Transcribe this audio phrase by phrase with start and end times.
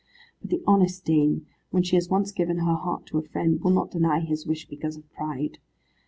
[0.41, 3.69] But the honest dame, when she has once given her heart to a friend, will
[3.69, 5.59] not deny his wish because of pride.